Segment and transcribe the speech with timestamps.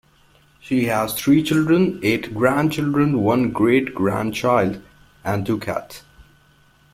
[0.59, 4.81] She has three children, eight grandchildren, one great-grandchild,
[5.23, 6.01] and two cats.